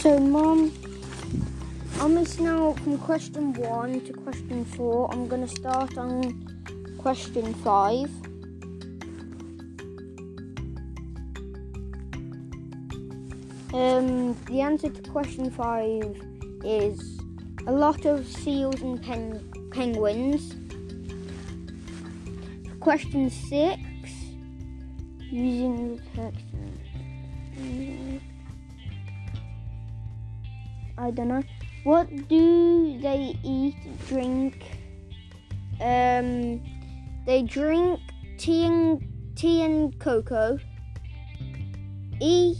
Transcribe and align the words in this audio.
So, 0.00 0.16
Mom, 0.16 0.72
I'm 1.98 2.14
missing 2.14 2.46
out 2.46 2.78
from 2.78 2.98
question 2.98 3.52
one 3.54 4.00
to 4.02 4.12
question 4.12 4.64
four. 4.64 5.12
I'm 5.12 5.26
going 5.26 5.44
to 5.44 5.52
start 5.52 5.98
on 5.98 6.94
question 6.98 7.52
five. 7.54 8.08
Um, 13.74 14.34
the 14.44 14.60
answer 14.60 14.88
to 14.88 15.10
question 15.10 15.50
five 15.50 16.16
is 16.64 17.18
a 17.66 17.72
lot 17.72 18.06
of 18.06 18.24
seals 18.24 18.80
and 18.80 19.02
pen- 19.02 19.50
penguins. 19.72 20.54
Question 22.78 23.30
six, 23.30 23.82
using 25.28 25.96
the 25.96 26.02
text. 26.14 26.44
I 30.98 31.12
don't 31.12 31.28
know. 31.28 31.42
What 31.84 32.08
do 32.28 32.98
they 33.00 33.38
eat, 33.44 33.76
drink? 34.08 34.64
Um, 35.80 36.60
they 37.24 37.42
drink 37.42 38.00
tea 38.36 38.66
and 38.66 39.00
tea 39.36 39.62
and 39.62 39.96
cocoa. 40.00 40.58
Eat. 42.20 42.58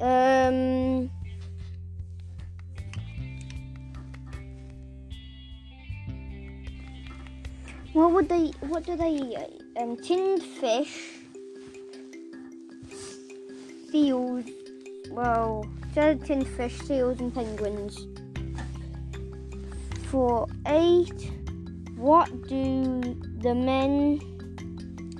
Um. 0.00 1.10
What 7.92 8.12
would 8.12 8.28
they? 8.28 8.52
What 8.66 8.84
do 8.84 8.96
they 8.96 9.10
eat? 9.10 9.62
Um, 9.80 9.96
tinned 9.96 10.42
fish. 10.42 11.20
Seals. 13.90 14.44
Well, 15.10 15.66
gelatin 15.94 16.44
fish, 16.44 16.78
seals, 16.80 17.20
and 17.20 17.34
penguins. 17.34 18.06
For 20.10 20.46
eight, 20.66 21.30
what 21.96 22.30
do 22.48 23.00
the 23.42 23.54
men 23.54 24.20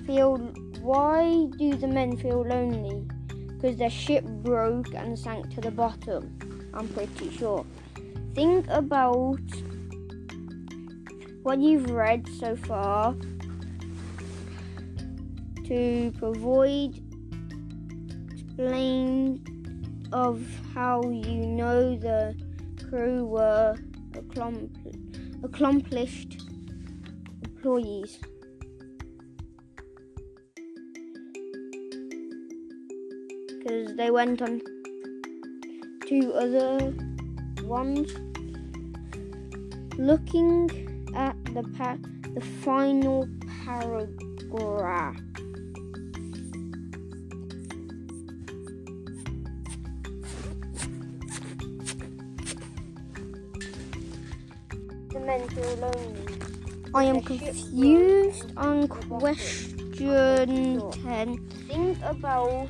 feel? 0.07 0.37
Why 0.81 1.47
do 1.59 1.75
the 1.75 1.89
men 1.89 2.17
feel 2.17 2.43
lonely? 2.43 3.07
Because 3.55 3.77
their 3.77 3.91
ship 3.91 4.25
broke 4.25 4.95
and 4.95 5.19
sank 5.19 5.53
to 5.55 5.61
the 5.61 5.71
bottom. 5.71 6.71
I'm 6.73 6.89
pretty 6.89 7.31
sure. 7.31 7.67
Think 8.35 8.67
about 8.69 9.41
what 11.43 11.59
you've 11.59 11.91
read 11.91 12.29
so 12.39 12.55
far 12.55 13.15
to 15.67 16.13
provide 16.19 17.03
explain 18.31 19.41
of 20.13 20.41
how 20.75 21.03
you 21.03 21.47
know 21.47 21.97
the 21.97 22.35
crew 22.89 23.27
were 23.27 23.77
accompl- 24.13 25.45
accomplished 25.45 26.43
employees. 27.43 28.19
Because 33.49 33.95
they 33.97 34.11
went 34.11 34.41
on 34.41 34.61
to 36.07 36.33
other 36.33 36.95
ones. 37.65 38.11
Looking 39.99 40.71
at 41.15 41.37
the 41.47 41.65
pa- 41.77 41.99
the 42.35 42.41
final 42.41 43.29
paragraph. 43.65 45.21
Lonely. 55.27 56.39
I 56.95 57.05
am 57.05 57.21
confused 57.21 58.53
on 58.57 58.89
question 58.89 59.93
10. 60.93 61.39
Think 61.69 61.99
about 62.03 62.69